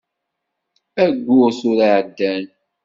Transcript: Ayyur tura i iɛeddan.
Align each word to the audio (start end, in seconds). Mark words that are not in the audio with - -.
Ayyur 1.03 1.51
tura 1.59 1.85
i 1.85 1.89
iɛeddan. 1.93 2.45